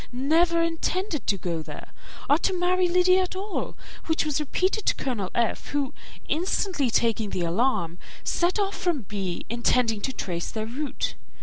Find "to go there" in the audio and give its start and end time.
1.27-1.91